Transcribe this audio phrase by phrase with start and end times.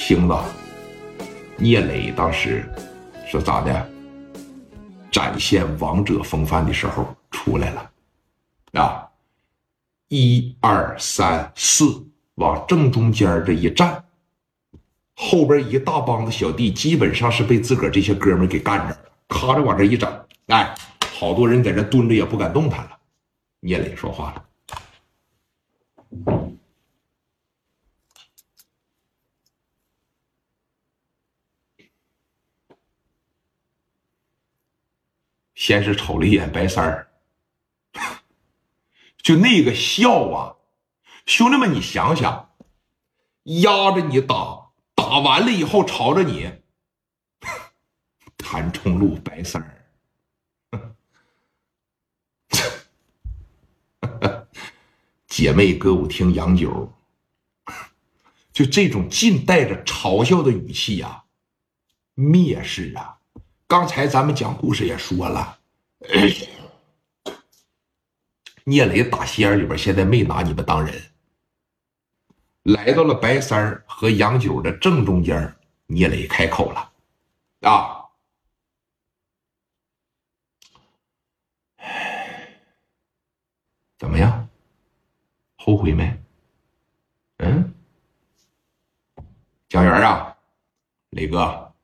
[0.00, 0.42] 听了，
[1.58, 2.64] 聂磊当时
[3.26, 3.90] 是咋的？
[5.10, 7.90] 展现王者风范的时候出来了，
[8.80, 9.06] 啊，
[10.08, 12.06] 一二三四，
[12.36, 14.02] 往正中间这一站，
[15.14, 20.10] 后边一大帮子小弟基本上是被自个儿这些哥们给干着了，咔着往这一整，
[20.46, 20.74] 哎，
[21.18, 22.96] 好多人在这蹲着也不敢动弹了。
[23.60, 24.44] 聂磊说话了。
[35.68, 37.10] 先是瞅了一眼白三儿，
[39.20, 40.56] 就那个笑啊，
[41.26, 42.54] 兄弟们，你想想，
[43.42, 46.50] 压着你打，打完了以后朝着你，
[48.38, 50.96] 谭冲路白三儿，
[55.28, 56.90] 姐妹歌舞厅杨九，
[58.54, 61.24] 就这种尽带着嘲笑的语气呀，
[62.16, 63.18] 蔑视啊。
[63.66, 65.57] 刚才咱们讲故事也说了，
[68.64, 71.02] 聂磊打心眼里边现在没拿你们当人。
[72.62, 76.92] 来到了白三和杨九的正中间，聂磊开口了
[77.68, 78.04] ：“啊，
[83.98, 84.48] 怎么样？
[85.56, 86.22] 后悔没？
[87.38, 87.74] 嗯，
[89.68, 90.36] 蒋元啊，
[91.10, 91.74] 磊哥。”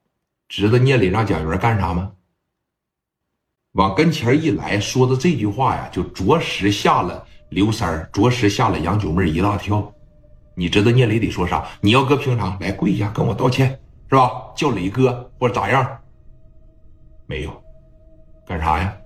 [0.49, 2.15] 知道聂磊让蒋元干啥吗？
[3.75, 9.93] 往跟前一来说的这句话呀，就着实吓了刘三儿，着实吓了杨九妹一大跳。
[10.55, 11.67] 你知道聂磊得说啥？
[11.81, 13.69] 你要搁平常来跪下跟我道歉
[14.09, 14.53] 是吧？
[14.55, 15.99] 叫磊哥或者咋样？
[17.27, 17.63] 没有，
[18.47, 18.97] 干啥呀？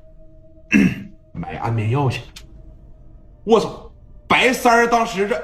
[1.33, 2.21] 买安眠药去。
[3.45, 3.91] 我操！
[4.27, 5.35] 白三儿当时这，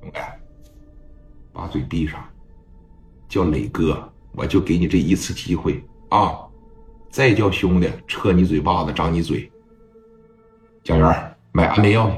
[0.00, 0.18] 兄弟。
[1.52, 2.20] 把嘴闭上，
[3.28, 6.38] 叫磊哥，我就给你这一次机会啊！
[7.10, 9.50] 再叫兄弟，扯你嘴巴子，长你嘴。
[10.84, 12.16] 蒋元，买安眠药去。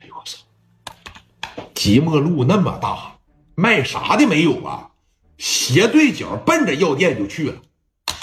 [0.00, 1.62] 哎呦我操！
[1.72, 3.14] 即墨路那么大，
[3.54, 4.90] 卖啥的没有啊？
[5.38, 7.54] 斜对角奔着药店就去了。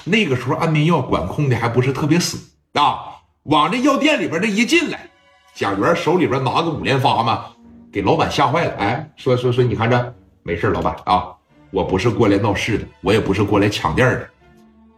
[0.04, 2.38] 那个时候安眠药管控的还不是特别死
[2.74, 3.22] 啊！
[3.44, 5.10] 往这药店里边这一进来，
[5.56, 7.46] 蒋元手里边拿个五连发嘛。
[7.92, 11.36] 给老板吓坏了，哎，说说说，你看这没事，老板啊，
[11.72, 14.30] 我不是过来闹事的，我也不是过来抢店的，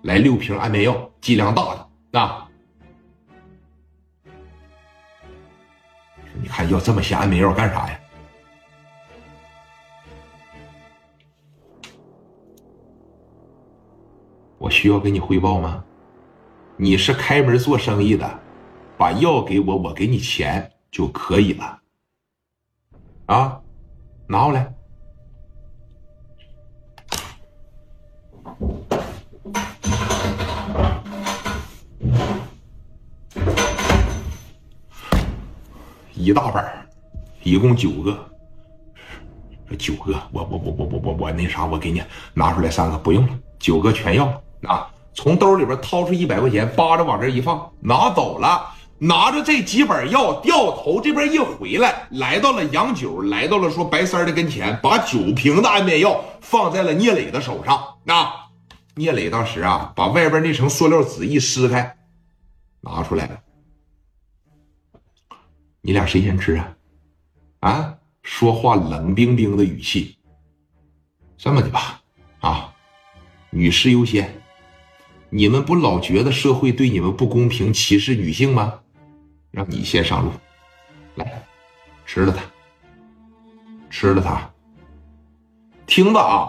[0.01, 1.63] 来六瓶安眠药，剂量大
[2.11, 2.49] 的啊。
[6.41, 7.99] 你看要这么些安眠药干啥呀？
[14.57, 15.83] 我需要给你汇报吗？
[16.75, 18.39] 你是开门做生意的，
[18.97, 21.79] 把药给我，我给你钱就可以了。
[23.27, 23.61] 啊，
[24.27, 24.73] 拿过来！
[36.23, 36.87] 一大板
[37.43, 38.17] 一共九个。
[39.77, 42.01] 九个，我我我我我我我那啥，我给你
[42.33, 44.25] 拿出来三个，不用了，九个全要。
[44.63, 48.69] 啊，从兜里边掏出一百块钱，扒着往这一放，拿走了。
[48.99, 57.83] 拿着这几本药，掉头这边一回来，来到了杨九，来到了说白三的跟前，把九瓶的安眠药放在了聂磊的手上。
[58.03, 58.31] 那
[58.95, 61.97] 聂磊当时啊，把外边那层塑料纸一撕开，
[62.81, 63.39] 拿出来了。
[65.85, 66.77] 你俩谁先吃啊？
[67.59, 70.15] 啊，说话冷冰冰的语气。
[71.37, 71.99] 这么的吧，
[72.39, 72.73] 啊，
[73.49, 74.33] 女士优先。
[75.29, 78.79] 你们不老觉得社会对你们不公平，歧视女性吗？
[79.51, 80.31] 让你先上路，
[81.15, 81.43] 来，
[82.05, 82.41] 吃了它，
[83.89, 84.49] 吃了它。
[85.85, 86.47] 听着啊，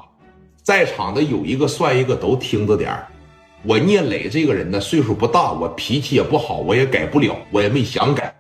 [0.63, 3.09] 在场的有一个算一个，都听着点儿。
[3.65, 8.33] 我聂磊这个人呢，岁数不大，我脾气也不好，我也改不了，我也没想改。